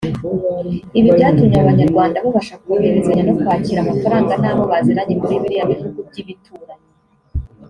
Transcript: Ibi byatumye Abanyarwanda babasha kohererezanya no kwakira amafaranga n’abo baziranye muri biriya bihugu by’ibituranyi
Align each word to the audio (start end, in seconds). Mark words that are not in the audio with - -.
Ibi 0.99 1.09
byatumye 1.17 1.57
Abanyarwanda 1.63 2.23
babasha 2.25 2.59
kohererezanya 2.61 3.23
no 3.25 3.33
kwakira 3.39 3.79
amafaranga 3.81 4.33
n’abo 4.41 4.63
baziranye 4.71 5.13
muri 5.21 5.35
biriya 5.41 5.69
bihugu 5.71 5.99
by’ibituranyi 6.07 6.87